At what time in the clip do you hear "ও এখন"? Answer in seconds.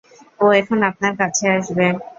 0.39-0.79